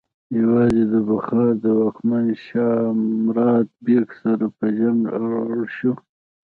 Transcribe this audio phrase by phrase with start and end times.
[0.39, 2.79] یوازې د بخارا د واکمن شاه
[3.25, 5.93] مراد بیک سره په جنګ اړ شو.